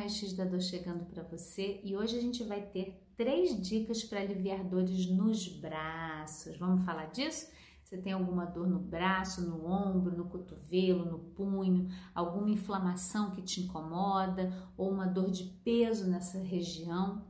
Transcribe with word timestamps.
Raio-X 0.00 0.32
da 0.32 0.46
Dor 0.46 0.62
chegando 0.62 1.04
para 1.04 1.22
você 1.22 1.78
e 1.84 1.94
hoje 1.94 2.16
a 2.16 2.22
gente 2.22 2.42
vai 2.42 2.62
ter 2.62 2.98
três 3.18 3.60
dicas 3.60 4.02
para 4.02 4.20
aliviar 4.20 4.64
dores 4.64 5.06
nos 5.10 5.46
braços. 5.46 6.56
Vamos 6.56 6.86
falar 6.86 7.10
disso? 7.10 7.50
Você 7.84 7.98
tem 7.98 8.14
alguma 8.14 8.46
dor 8.46 8.66
no 8.66 8.78
braço, 8.78 9.42
no 9.42 9.66
ombro, 9.66 10.16
no 10.16 10.24
cotovelo, 10.24 11.04
no 11.04 11.18
punho, 11.18 11.88
alguma 12.14 12.48
inflamação 12.48 13.32
que 13.32 13.42
te 13.42 13.60
incomoda 13.60 14.50
ou 14.74 14.90
uma 14.90 15.06
dor 15.06 15.30
de 15.30 15.44
peso 15.62 16.08
nessa 16.08 16.38
região? 16.38 17.26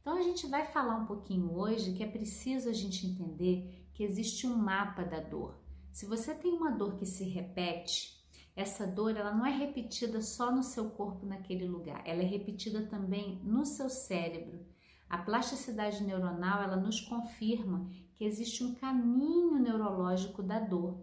Então 0.00 0.16
a 0.16 0.22
gente 0.22 0.46
vai 0.46 0.64
falar 0.64 0.96
um 0.96 1.04
pouquinho 1.04 1.52
hoje 1.52 1.92
que 1.92 2.02
é 2.02 2.06
preciso 2.06 2.70
a 2.70 2.72
gente 2.72 3.06
entender 3.06 3.86
que 3.92 4.02
existe 4.02 4.46
um 4.46 4.56
mapa 4.56 5.04
da 5.04 5.20
dor. 5.20 5.60
Se 5.92 6.06
você 6.06 6.34
tem 6.34 6.54
uma 6.54 6.70
dor 6.70 6.96
que 6.96 7.04
se 7.04 7.24
repete, 7.24 8.23
essa 8.56 8.86
dor 8.86 9.16
ela 9.16 9.34
não 9.34 9.44
é 9.44 9.50
repetida 9.50 10.20
só 10.22 10.54
no 10.54 10.62
seu 10.62 10.90
corpo 10.90 11.26
naquele 11.26 11.66
lugar, 11.66 12.02
ela 12.06 12.22
é 12.22 12.26
repetida 12.26 12.86
também 12.86 13.40
no 13.42 13.64
seu 13.64 13.88
cérebro. 13.88 14.64
A 15.08 15.18
plasticidade 15.18 16.02
neuronal 16.02 16.62
ela 16.62 16.76
nos 16.76 17.00
confirma 17.00 17.90
que 18.14 18.24
existe 18.24 18.62
um 18.62 18.74
caminho 18.74 19.58
neurológico 19.58 20.42
da 20.42 20.60
dor. 20.60 21.00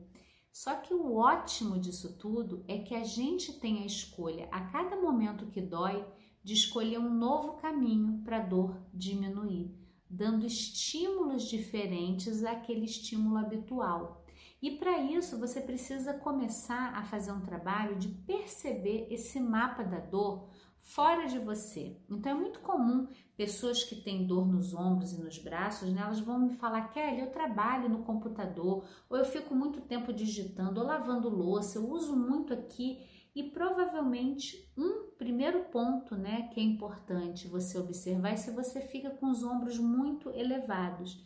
Só 0.51 0.75
que 0.75 0.93
o 0.93 1.15
ótimo 1.15 1.79
disso 1.79 2.17
tudo 2.17 2.63
é 2.67 2.79
que 2.79 2.93
a 2.93 3.03
gente 3.03 3.59
tem 3.59 3.83
a 3.83 3.85
escolha 3.85 4.47
a 4.51 4.65
cada 4.65 4.95
momento 4.97 5.47
que 5.47 5.61
dói 5.61 6.05
de 6.43 6.53
escolher 6.53 6.99
um 6.99 7.13
novo 7.13 7.53
caminho 7.53 8.21
para 8.23 8.37
a 8.37 8.45
dor 8.45 8.81
diminuir, 8.93 9.73
dando 10.09 10.45
estímulos 10.45 11.43
diferentes 11.43 12.43
àquele 12.43 12.85
estímulo 12.85 13.37
habitual. 13.37 14.25
E 14.61 14.71
para 14.71 14.99
isso 14.99 15.39
você 15.39 15.59
precisa 15.59 16.13
começar 16.13 16.93
a 16.95 17.03
fazer 17.03 17.31
um 17.31 17.41
trabalho 17.41 17.95
de 17.95 18.09
perceber 18.09 19.07
esse 19.09 19.39
mapa 19.39 19.84
da 19.84 19.99
dor 19.99 20.49
fora 20.81 21.25
de 21.25 21.39
você. 21.39 21.97
Então 22.09 22.31
é 22.31 22.35
muito 22.35 22.59
comum 22.59 23.07
pessoas 23.35 23.84
que 23.84 23.95
têm 23.95 24.27
dor 24.27 24.47
nos 24.47 24.73
ombros 24.73 25.13
e 25.13 25.21
nos 25.21 25.37
braços, 25.37 25.91
né, 25.91 26.01
elas 26.01 26.20
vão 26.20 26.39
me 26.39 26.54
falar, 26.54 26.89
Kelly, 26.89 27.21
eu 27.21 27.32
trabalho 27.32 27.89
no 27.89 28.04
computador, 28.04 28.85
ou 29.09 29.17
eu 29.17 29.26
fico 29.26 29.55
muito 29.55 29.82
tempo 29.82 30.13
digitando, 30.13 30.79
ou 30.79 30.85
lavando 30.85 31.29
louça, 31.29 31.79
eu 31.79 31.89
uso 31.89 32.15
muito 32.15 32.54
aqui. 32.54 32.99
E 33.34 33.43
provavelmente 33.43 34.70
um 34.77 35.09
primeiro 35.17 35.63
ponto, 35.65 36.15
né, 36.15 36.49
que 36.54 36.59
é 36.59 36.63
importante 36.63 37.48
você 37.48 37.79
observar 37.79 38.34
é 38.34 38.35
se 38.35 38.51
você 38.51 38.82
fica 38.82 39.09
com 39.09 39.29
os 39.29 39.41
ombros 39.43 39.79
muito 39.79 40.29
elevados. 40.32 41.23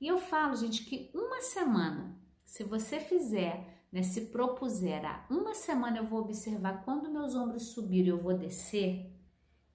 E 0.00 0.08
eu 0.08 0.18
falo, 0.18 0.56
gente, 0.56 0.84
que 0.84 1.12
uma 1.14 1.40
semana 1.40 2.18
se 2.44 2.64
você 2.64 3.00
fizer, 3.00 3.86
né, 3.92 4.02
se 4.02 4.26
propuser 4.26 5.04
a 5.04 5.26
uma 5.30 5.54
semana 5.54 5.98
eu 5.98 6.06
vou 6.06 6.20
observar 6.20 6.84
quando 6.84 7.10
meus 7.10 7.34
ombros 7.34 7.68
subirem 7.68 8.08
eu 8.08 8.18
vou 8.18 8.36
descer, 8.36 9.10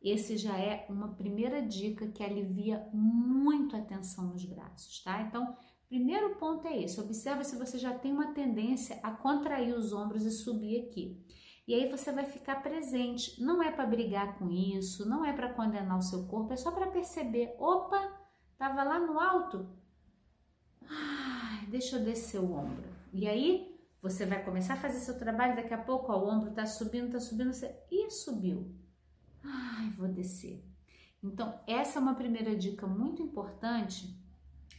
esse 0.01 0.37
já 0.37 0.57
é 0.57 0.85
uma 0.89 1.09
primeira 1.09 1.61
dica 1.61 2.07
que 2.07 2.23
alivia 2.23 2.87
muito 2.93 3.75
a 3.75 3.81
tensão 3.81 4.27
nos 4.27 4.45
braços, 4.45 5.03
tá? 5.03 5.21
Então, 5.21 5.57
primeiro 5.89 6.35
ponto 6.37 6.65
é 6.67 6.81
esse: 6.81 7.01
observa 7.01 7.43
se 7.43 7.57
você 7.57 7.77
já 7.77 7.93
tem 7.93 8.13
uma 8.13 8.33
tendência 8.33 8.97
a 9.03 9.11
contrair 9.11 9.75
os 9.75 9.91
ombros 9.91 10.23
e 10.23 10.31
subir 10.31 10.85
aqui. 10.85 11.21
E 11.67 11.73
aí 11.73 11.89
você 11.89 12.11
vai 12.11 12.25
ficar 12.25 12.63
presente. 12.63 13.43
Não 13.43 13.61
é 13.61 13.71
para 13.71 13.85
brigar 13.85 14.39
com 14.39 14.49
isso, 14.49 15.07
não 15.07 15.25
é 15.25 15.33
para 15.33 15.53
condenar 15.53 15.97
o 15.97 16.01
seu 16.01 16.25
corpo, 16.27 16.53
é 16.53 16.55
só 16.55 16.71
para 16.71 16.87
perceber: 16.87 17.53
opa, 17.59 18.01
tava 18.57 18.83
lá 18.83 18.99
no 18.99 19.19
alto, 19.19 19.67
deixa 21.69 21.97
eu 21.97 22.03
descer 22.03 22.39
o 22.39 22.51
ombro. 22.51 22.89
E 23.13 23.27
aí 23.27 23.79
você 24.01 24.25
vai 24.25 24.43
começar 24.43 24.73
a 24.73 24.77
fazer 24.77 24.99
seu 24.99 25.17
trabalho, 25.17 25.55
daqui 25.55 25.73
a 25.73 25.77
pouco 25.77 26.11
ó, 26.11 26.17
o 26.17 26.27
ombro 26.27 26.51
tá 26.51 26.65
subindo, 26.65 27.11
tá 27.11 27.19
subindo, 27.19 27.53
você... 27.53 27.75
e 27.91 28.09
subiu. 28.09 28.75
Ai, 29.43 29.89
vou 29.97 30.07
descer. 30.07 30.65
Então, 31.21 31.59
essa 31.67 31.99
é 31.99 32.01
uma 32.01 32.15
primeira 32.15 32.55
dica 32.55 32.87
muito 32.87 33.21
importante, 33.21 34.17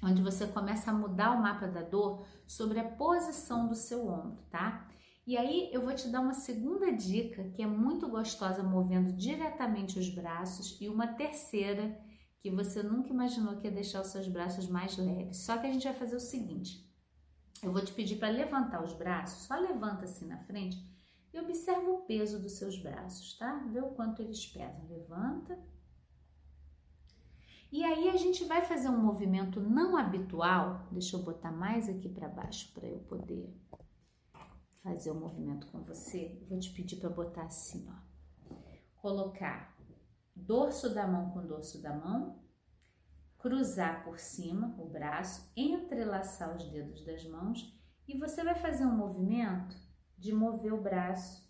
onde 0.02 0.22
você 0.22 0.46
começa 0.46 0.90
a 0.90 0.94
mudar 0.94 1.32
o 1.32 1.42
mapa 1.42 1.68
da 1.68 1.82
dor 1.82 2.26
sobre 2.46 2.80
a 2.80 2.84
posição 2.84 3.68
do 3.68 3.74
seu 3.74 4.08
ombro, 4.08 4.42
tá? 4.50 4.88
E 5.26 5.36
aí 5.36 5.68
eu 5.70 5.82
vou 5.82 5.94
te 5.94 6.08
dar 6.08 6.20
uma 6.20 6.32
segunda 6.32 6.90
dica 6.90 7.44
que 7.50 7.62
é 7.62 7.66
muito 7.66 8.08
gostosa 8.08 8.62
movendo 8.62 9.12
diretamente 9.12 9.98
os 9.98 10.08
braços 10.08 10.78
e 10.80 10.88
uma 10.88 11.06
terceira 11.06 11.96
que 12.40 12.50
você 12.50 12.82
nunca 12.82 13.10
imaginou 13.10 13.56
que 13.56 13.66
ia 13.66 13.72
deixar 13.72 14.00
os 14.00 14.08
seus 14.08 14.26
braços 14.26 14.68
mais 14.68 14.96
leves. 14.96 15.38
Só 15.38 15.58
que 15.58 15.66
a 15.66 15.72
gente 15.72 15.84
vai 15.84 15.94
fazer 15.94 16.16
o 16.16 16.20
seguinte: 16.20 16.90
eu 17.62 17.72
vou 17.72 17.84
te 17.84 17.92
pedir 17.92 18.16
para 18.16 18.28
levantar 18.28 18.82
os 18.82 18.94
braços, 18.94 19.46
só 19.46 19.56
levanta 19.56 20.04
assim 20.04 20.26
na 20.26 20.38
frente 20.38 20.82
e 21.32 21.38
observa 21.38 21.88
o 21.90 22.02
peso 22.02 22.40
dos 22.40 22.52
seus 22.52 22.76
braços, 22.78 23.36
tá? 23.38 23.56
Vê 23.70 23.80
o 23.80 23.90
quanto 23.90 24.22
eles 24.22 24.44
pesam. 24.46 24.88
Levanta. 24.88 25.58
E 27.70 27.84
aí 27.84 28.08
a 28.08 28.16
gente 28.16 28.44
vai 28.44 28.62
fazer 28.62 28.88
um 28.88 28.98
movimento 28.98 29.60
não 29.60 29.96
habitual. 29.96 30.88
Deixa 30.90 31.16
eu 31.16 31.22
botar 31.22 31.52
mais 31.52 31.88
aqui 31.88 32.08
para 32.08 32.28
baixo 32.28 32.72
para 32.72 32.88
eu 32.88 32.98
poder 33.00 33.54
fazer 34.82 35.10
o 35.10 35.14
movimento 35.14 35.68
com 35.68 35.82
você. 35.84 36.42
vou 36.48 36.58
te 36.58 36.72
pedir 36.72 36.96
para 36.96 37.10
botar 37.10 37.42
assim, 37.42 37.86
ó. 37.88 38.54
Colocar 38.96 39.79
dorso 40.40 40.94
da 40.94 41.06
mão 41.06 41.30
com 41.30 41.46
dorso 41.46 41.82
da 41.82 41.92
mão, 41.92 42.42
cruzar 43.38 44.04
por 44.04 44.18
cima 44.18 44.74
o 44.78 44.88
braço, 44.88 45.50
entrelaçar 45.56 46.56
os 46.56 46.64
dedos 46.70 47.04
das 47.04 47.24
mãos 47.24 47.78
e 48.06 48.18
você 48.18 48.44
vai 48.44 48.54
fazer 48.54 48.84
um 48.84 48.96
movimento 48.96 49.76
de 50.18 50.32
mover 50.32 50.72
o 50.72 50.82
braço. 50.82 51.48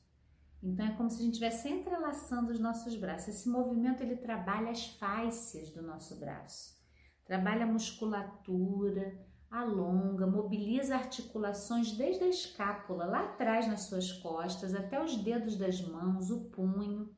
Então 0.62 0.86
é 0.86 0.92
como 0.92 1.10
se 1.10 1.16
a 1.16 1.24
gente 1.24 1.32
estivesse 1.32 1.68
entrelaçando 1.68 2.52
os 2.52 2.60
nossos 2.60 2.94
braços. 2.96 3.28
Esse 3.28 3.48
movimento 3.48 4.02
ele 4.02 4.16
trabalha 4.16 4.70
as 4.70 4.86
fáscias 4.86 5.70
do 5.70 5.82
nosso 5.82 6.18
braço. 6.20 6.78
Trabalha 7.24 7.64
a 7.64 7.72
musculatura, 7.72 9.18
alonga, 9.50 10.26
mobiliza 10.26 10.94
articulações 10.94 11.92
desde 11.92 12.24
a 12.24 12.28
escápula 12.28 13.04
lá 13.04 13.24
atrás 13.24 13.66
nas 13.66 13.82
suas 13.82 14.12
costas 14.12 14.74
até 14.74 15.02
os 15.02 15.16
dedos 15.16 15.56
das 15.56 15.80
mãos, 15.80 16.30
o 16.30 16.44
punho. 16.50 17.10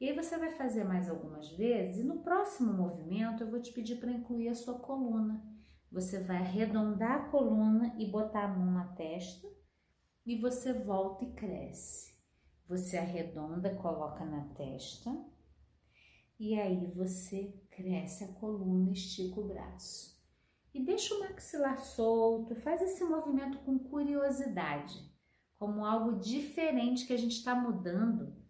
E 0.00 0.08
aí 0.08 0.14
você 0.14 0.36
vai 0.36 0.50
fazer 0.50 0.84
mais 0.84 1.08
algumas 1.08 1.48
vezes 1.50 2.04
e 2.04 2.06
no 2.06 2.22
próximo 2.22 2.72
movimento 2.72 3.42
eu 3.42 3.50
vou 3.50 3.60
te 3.60 3.72
pedir 3.72 3.96
para 3.96 4.10
incluir 4.10 4.48
a 4.48 4.54
sua 4.54 4.78
coluna. 4.78 5.42
Você 5.90 6.22
vai 6.22 6.38
arredondar 6.38 7.12
a 7.12 7.28
coluna 7.28 7.94
e 7.98 8.10
botar 8.10 8.44
a 8.44 8.48
mão 8.48 8.72
na 8.72 8.88
testa 8.94 9.48
e 10.26 10.36
você 10.40 10.72
volta 10.72 11.24
e 11.24 11.32
cresce. 11.32 12.12
Você 12.66 12.96
arredonda, 12.96 13.74
coloca 13.76 14.24
na 14.24 14.48
testa 14.54 15.10
e 16.38 16.58
aí 16.58 16.90
você 16.92 17.54
cresce 17.70 18.24
a 18.24 18.32
coluna, 18.32 18.90
estica 18.90 19.40
o 19.40 19.46
braço. 19.46 20.14
E 20.74 20.84
deixa 20.84 21.14
o 21.14 21.20
maxilar 21.20 21.78
solto, 21.78 22.56
faz 22.56 22.82
esse 22.82 23.04
movimento 23.04 23.58
com 23.58 23.78
curiosidade, 23.78 25.08
como 25.56 25.84
algo 25.84 26.18
diferente 26.18 27.06
que 27.06 27.12
a 27.12 27.16
gente 27.16 27.36
está 27.36 27.54
mudando 27.54 28.43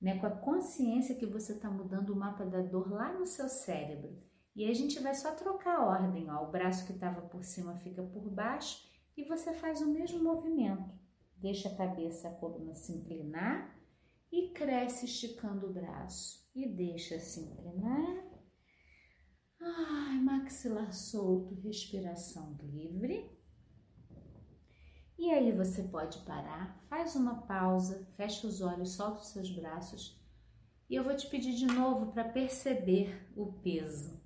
né, 0.00 0.18
com 0.18 0.26
a 0.26 0.30
consciência 0.30 1.14
que 1.14 1.26
você 1.26 1.54
está 1.54 1.70
mudando 1.70 2.10
o 2.10 2.16
mapa 2.16 2.44
da 2.44 2.60
dor 2.60 2.90
lá 2.90 3.12
no 3.12 3.26
seu 3.26 3.48
cérebro. 3.48 4.16
E 4.54 4.64
aí 4.64 4.70
a 4.70 4.74
gente 4.74 4.98
vai 5.00 5.14
só 5.14 5.32
trocar 5.32 5.76
a 5.76 5.86
ordem, 5.86 6.30
ó, 6.30 6.44
o 6.44 6.50
braço 6.50 6.86
que 6.86 6.92
estava 6.92 7.22
por 7.22 7.44
cima 7.44 7.76
fica 7.78 8.02
por 8.02 8.28
baixo 8.30 8.88
e 9.16 9.24
você 9.24 9.52
faz 9.52 9.80
o 9.80 9.90
mesmo 9.90 10.22
movimento. 10.22 10.98
Deixa 11.36 11.68
a 11.68 11.76
cabeça, 11.76 12.28
a 12.28 12.34
coluna 12.34 12.74
se 12.74 12.92
inclinar 12.92 13.76
e 14.30 14.50
cresce 14.50 15.06
esticando 15.06 15.66
o 15.66 15.72
braço. 15.72 16.48
E 16.54 16.68
deixa 16.68 17.18
se 17.20 17.40
inclinar. 17.40 18.24
Ai, 19.60 20.18
maxilar 20.20 20.92
solto, 20.92 21.54
respiração 21.54 22.56
livre. 22.60 23.37
E 25.18 25.30
aí 25.30 25.50
você 25.50 25.82
pode 25.82 26.18
parar, 26.18 26.80
faz 26.88 27.16
uma 27.16 27.42
pausa, 27.42 28.06
fecha 28.16 28.46
os 28.46 28.60
olhos, 28.60 28.92
solta 28.92 29.20
os 29.20 29.28
seus 29.28 29.50
braços 29.50 30.18
e 30.88 30.94
eu 30.94 31.04
vou 31.04 31.14
te 31.14 31.26
pedir 31.26 31.54
de 31.54 31.66
novo 31.66 32.12
para 32.12 32.24
perceber 32.24 33.28
o 33.36 33.52
peso. 33.52 34.18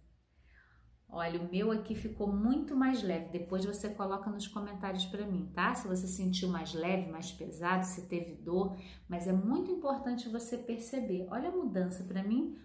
Olha, 1.08 1.40
o 1.40 1.50
meu 1.50 1.70
aqui 1.72 1.94
ficou 1.94 2.32
muito 2.32 2.74
mais 2.74 3.02
leve. 3.02 3.30
Depois 3.30 3.66
você 3.66 3.90
coloca 3.90 4.30
nos 4.30 4.46
comentários 4.46 5.04
para 5.04 5.26
mim, 5.26 5.50
tá? 5.52 5.74
Se 5.74 5.86
você 5.86 6.06
sentiu 6.06 6.48
mais 6.48 6.72
leve, 6.72 7.10
mais 7.10 7.30
pesado, 7.32 7.84
se 7.84 8.08
teve 8.08 8.34
dor, 8.34 8.78
mas 9.08 9.26
é 9.26 9.32
muito 9.32 9.70
importante 9.70 10.28
você 10.28 10.56
perceber. 10.56 11.26
Olha 11.30 11.48
a 11.48 11.56
mudança 11.56 12.04
para 12.04 12.22
mim, 12.22 12.56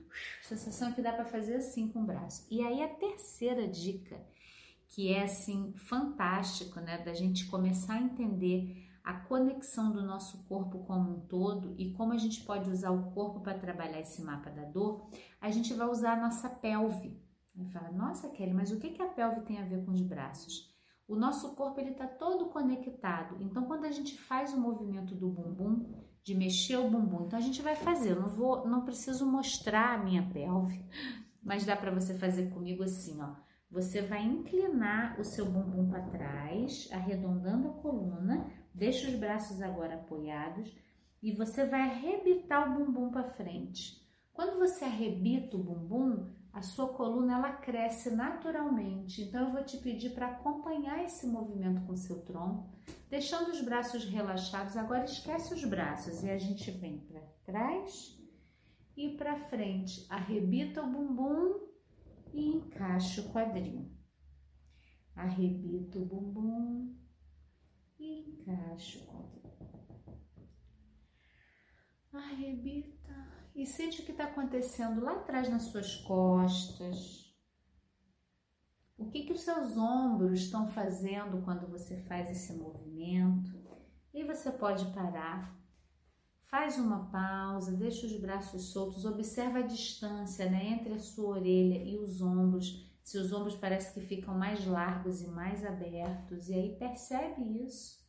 sensação 0.44 0.94
que 0.94 1.02
dá 1.02 1.12
para 1.12 1.26
fazer 1.26 1.56
assim 1.56 1.92
com 1.92 2.04
o 2.04 2.06
braço. 2.06 2.48
E 2.50 2.62
aí 2.62 2.82
a 2.82 2.88
terceira 2.88 3.68
dica 3.68 4.16
que 4.90 5.14
é 5.14 5.24
assim 5.24 5.74
fantástico, 5.78 6.80
né, 6.80 6.98
da 7.04 7.14
gente 7.14 7.46
começar 7.48 7.96
a 7.96 8.02
entender 8.02 8.86
a 9.04 9.14
conexão 9.14 9.92
do 9.92 10.02
nosso 10.02 10.46
corpo 10.46 10.80
como 10.86 11.18
um 11.18 11.20
todo 11.22 11.76
e 11.78 11.94
como 11.94 12.14
a 12.14 12.18
gente 12.18 12.44
pode 12.44 12.70
usar 12.70 12.92
o 12.92 13.12
corpo 13.12 13.40
para 13.40 13.58
trabalhar 13.58 14.00
esse 14.00 14.22
mapa 14.22 14.50
da 14.50 14.64
dor, 14.64 15.10
a 15.40 15.50
gente 15.50 15.74
vai 15.74 15.88
usar 15.88 16.14
a 16.14 16.22
nossa 16.22 16.50
pelve. 16.50 17.22
Vai 17.56 17.70
falar, 17.70 17.92
nossa 17.92 18.30
Kelly, 18.30 18.54
mas 18.54 18.72
o 18.72 18.80
que, 18.80 18.90
que 18.90 19.02
a 19.02 19.08
pelve 19.08 19.42
tem 19.42 19.60
a 19.60 19.66
ver 19.66 19.84
com 19.86 19.92
os 19.92 20.02
braços? 20.02 20.76
O 21.08 21.16
nosso 21.16 21.56
corpo 21.56 21.80
ele 21.80 21.92
está 21.92 22.06
todo 22.06 22.50
conectado. 22.50 23.42
Então, 23.42 23.66
quando 23.66 23.86
a 23.86 23.92
gente 23.92 24.18
faz 24.18 24.54
o 24.54 24.60
movimento 24.60 25.16
do 25.16 25.30
bumbum, 25.30 26.06
de 26.28 26.36
mexer 26.36 26.76
o 26.76 26.90
bumbum. 26.90 27.26
Então 27.26 27.40
a 27.40 27.42
gente 27.42 27.62
vai 27.62 27.74
fazer. 27.74 28.12
Eu 28.12 28.20
não 28.20 28.28
vou, 28.28 28.68
não 28.68 28.84
preciso 28.84 29.26
mostrar 29.26 29.94
a 29.94 30.04
minha 30.04 30.30
pelve, 30.30 30.86
mas 31.42 31.66
dá 31.66 31.74
para 31.74 31.90
você 31.90 32.14
fazer 32.20 32.50
comigo 32.50 32.84
assim, 32.84 33.22
ó. 33.22 33.34
Você 33.70 34.02
vai 34.02 34.24
inclinar 34.24 35.20
o 35.20 35.24
seu 35.24 35.46
bumbum 35.46 35.90
para 35.90 36.08
trás, 36.08 36.88
arredondando 36.92 37.70
a 37.70 37.74
coluna, 37.74 38.50
deixa 38.74 39.08
os 39.10 39.16
braços 39.16 39.62
agora 39.62 39.96
apoiados 39.96 40.74
e 41.22 41.34
você 41.34 41.66
vai 41.66 41.82
arrebitar 41.82 42.72
o 42.72 42.76
bumbum 42.76 43.12
para 43.12 43.30
frente. 43.32 44.02
Quando 44.32 44.60
você 44.60 44.86
arrebita 44.86 45.58
o 45.58 45.64
bumbum, 45.64 46.30
a 46.54 46.62
sua 46.62 46.94
coluna 46.94 47.36
ela 47.36 47.52
cresce 47.54 48.10
naturalmente. 48.10 49.22
Então 49.22 49.48
eu 49.48 49.52
vou 49.52 49.64
te 49.64 49.78
pedir 49.78 50.12
para 50.12 50.28
acompanhar 50.28 51.04
esse 51.04 51.28
movimento 51.28 51.86
com 51.86 51.96
seu 51.96 52.22
tronco, 52.24 52.70
deixando 53.10 53.50
os 53.52 53.62
braços 53.62 54.06
relaxados. 54.06 54.78
Agora 54.78 55.06
esquece 55.06 55.54
os 55.54 55.64
braços 55.66 56.24
e 56.24 56.30
a 56.30 56.38
gente 56.38 56.72
vem 56.72 57.00
para 57.00 57.22
trás 57.46 58.18
e 58.96 59.10
para 59.10 59.38
frente. 59.38 60.06
Arrebita 60.10 60.82
o 60.84 60.88
bumbum 60.88 61.67
e 62.38 62.56
encaixa 62.56 63.22
o 63.22 63.30
quadril. 63.34 63.92
Arrebita 65.16 65.98
o 65.98 66.06
bumbum 66.06 66.96
e 67.98 68.30
encaixa 68.30 69.00
o 69.00 69.08
quadril. 69.08 69.42
Arrebita 72.14 73.28
e 73.56 73.66
sente 73.66 74.02
o 74.02 74.06
que 74.06 74.12
está 74.12 74.26
acontecendo 74.26 75.02
lá 75.02 75.14
atrás 75.14 75.50
nas 75.50 75.64
suas 75.64 75.96
costas. 75.96 77.36
O 78.96 79.10
que, 79.10 79.24
que 79.24 79.34
os 79.34 79.42
seus 79.42 79.76
ombros 79.76 80.42
estão 80.42 80.68
fazendo 80.68 81.44
quando 81.44 81.68
você 81.68 81.98
faz 82.04 82.30
esse 82.30 82.54
movimento? 82.54 83.58
E 84.14 84.24
você 84.24 84.52
pode 84.52 84.86
parar, 84.94 85.60
faz 86.50 86.78
uma 86.78 87.06
pausa, 87.06 87.72
deixa 87.72 88.06
os 88.06 88.18
braços 88.18 88.72
soltos, 88.72 89.06
observa 89.06 89.60
a 89.60 89.64
distância 89.64 90.50
né, 90.50 90.74
entre 90.74 90.94
a 90.94 91.00
sua 91.00 91.38
orelha 91.38 91.84
e 91.84 91.98
os 91.98 92.22
ombros. 92.22 92.86
Se 93.04 93.18
os 93.18 93.32
ombros 93.32 93.56
parecem 93.56 93.94
que 93.94 94.08
ficam 94.08 94.38
mais 94.38 94.66
largos 94.66 95.22
e 95.22 95.28
mais 95.28 95.66
abertos, 95.66 96.50
e 96.50 96.54
aí 96.54 96.76
percebe 96.78 97.64
isso. 97.64 98.06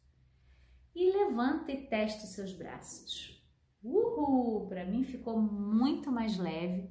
E 0.94 1.12
levanta 1.12 1.70
e 1.70 1.86
testa 1.86 2.24
os 2.24 2.30
seus 2.30 2.52
braços. 2.52 3.40
Uhul! 3.82 4.66
Para 4.66 4.84
mim 4.84 5.04
ficou 5.04 5.40
muito 5.40 6.10
mais 6.10 6.36
leve. 6.36 6.90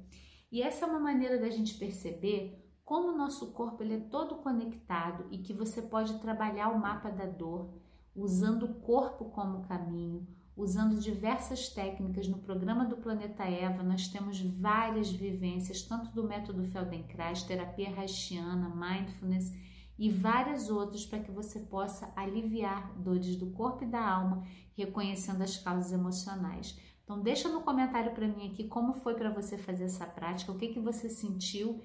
E 0.50 0.62
essa 0.62 0.86
é 0.86 0.88
uma 0.88 1.00
maneira 1.00 1.38
da 1.38 1.50
gente 1.50 1.74
perceber 1.74 2.64
como 2.82 3.08
o 3.08 3.16
nosso 3.16 3.52
corpo 3.52 3.82
ele 3.82 3.96
é 3.96 4.00
todo 4.00 4.36
conectado 4.36 5.26
e 5.30 5.38
que 5.38 5.52
você 5.52 5.82
pode 5.82 6.18
trabalhar 6.20 6.70
o 6.70 6.78
mapa 6.78 7.10
da 7.10 7.26
dor 7.26 7.74
usando 8.16 8.64
o 8.64 8.74
corpo 8.80 9.26
como 9.26 9.66
caminho, 9.68 10.26
usando 10.58 11.00
diversas 11.00 11.68
técnicas. 11.68 12.26
No 12.26 12.38
programa 12.38 12.84
do 12.84 12.96
Planeta 12.96 13.44
Eva, 13.44 13.82
nós 13.84 14.08
temos 14.08 14.40
várias 14.40 15.08
vivências, 15.08 15.82
tanto 15.82 16.10
do 16.10 16.26
método 16.26 16.64
Feldenkrais, 16.66 17.44
terapia 17.44 17.94
haitiana, 17.96 18.68
mindfulness 18.68 19.52
e 19.96 20.10
várias 20.10 20.68
outras 20.68 21.06
para 21.06 21.20
que 21.20 21.30
você 21.30 21.60
possa 21.60 22.12
aliviar 22.16 22.92
dores 22.98 23.36
do 23.36 23.50
corpo 23.52 23.84
e 23.84 23.86
da 23.86 24.04
alma, 24.04 24.44
reconhecendo 24.76 25.42
as 25.42 25.56
causas 25.56 25.92
emocionais. 25.92 26.76
Então 27.04 27.22
deixa 27.22 27.48
no 27.48 27.62
comentário 27.62 28.12
para 28.12 28.26
mim 28.26 28.50
aqui 28.50 28.64
como 28.64 28.94
foi 28.94 29.14
para 29.14 29.30
você 29.30 29.56
fazer 29.56 29.84
essa 29.84 30.06
prática, 30.06 30.52
o 30.52 30.58
que 30.58 30.68
que 30.68 30.80
você 30.80 31.08
sentiu 31.08 31.80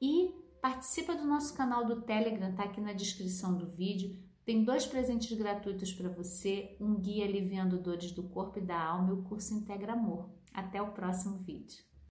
e 0.00 0.34
participa 0.62 1.14
do 1.14 1.26
nosso 1.26 1.54
canal 1.54 1.84
do 1.84 2.02
Telegram, 2.02 2.54
tá 2.54 2.64
aqui 2.64 2.80
na 2.80 2.94
descrição 2.94 3.54
do 3.54 3.70
vídeo. 3.70 4.18
Tem 4.44 4.62
dois 4.62 4.84
presentes 4.84 5.32
gratuitos 5.38 5.92
para 5.94 6.10
você, 6.10 6.76
um 6.78 6.94
guia 6.96 7.24
aliviando 7.24 7.78
dores 7.78 8.12
do 8.12 8.24
corpo 8.24 8.58
e 8.58 8.62
da 8.62 8.78
alma 8.78 9.08
e 9.08 9.14
o 9.14 9.22
curso 9.22 9.54
Integra 9.54 9.94
Amor. 9.94 10.28
Até 10.52 10.82
o 10.82 10.92
próximo 10.92 11.38
vídeo. 11.38 11.82